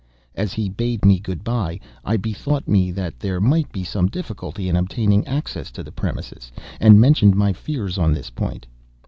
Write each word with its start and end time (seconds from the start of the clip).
As 0.33 0.53
he 0.53 0.67
bade 0.67 1.05
me 1.05 1.19
good 1.19 1.43
bye, 1.43 1.79
I 2.03 2.17
bethought 2.17 2.67
me 2.67 2.91
that 2.91 3.19
there 3.19 3.39
might 3.39 3.71
be 3.71 3.83
some 3.83 4.07
difficulty 4.07 4.67
in 4.67 4.75
obtaining 4.75 5.27
access 5.27 5.69
to 5.73 5.83
the 5.83 5.91
premises, 5.91 6.51
and 6.79 6.99
mentioned 6.99 7.35
my 7.35 7.53
fears 7.53 7.99
on 7.99 8.11
this 8.11 8.31
point. 8.31 8.65